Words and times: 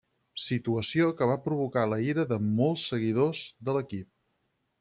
Situació 0.43 1.09
que 1.19 1.27
va 1.33 1.35
provocar 1.43 1.83
la 1.91 2.01
ira 2.13 2.25
de 2.33 2.39
molts 2.57 2.89
seguidors 2.95 3.47
de 3.69 3.77
l'equip. 3.79 4.13